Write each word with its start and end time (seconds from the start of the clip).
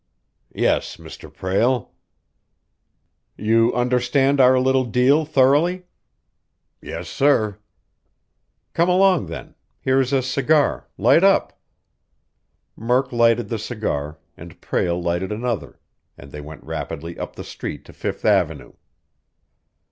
"Yes, 0.55 0.97
Mr. 0.97 1.31
Prale." 1.31 1.91
"You 3.37 3.71
understand 3.75 4.41
our 4.41 4.59
little 4.59 4.83
deal 4.83 5.25
thoroughly?" 5.25 5.83
"Yes, 6.81 7.07
sir." 7.07 7.59
"Come 8.73 8.89
along, 8.89 9.27
then. 9.27 9.53
Here 9.79 10.01
is 10.01 10.11
a 10.11 10.23
cigar 10.23 10.87
light 10.97 11.23
up!" 11.23 11.61
Murk 12.75 13.11
lighted 13.11 13.49
the 13.49 13.59
cigar, 13.59 14.17
and 14.35 14.59
Prale 14.59 14.99
lighted 14.99 15.31
another, 15.31 15.79
and 16.17 16.31
they 16.31 16.41
went 16.41 16.63
rapidly 16.63 17.19
up 17.19 17.35
the 17.35 17.43
street 17.43 17.85
to 17.85 17.93
Fifth 17.93 18.25
Avenue. 18.25 18.73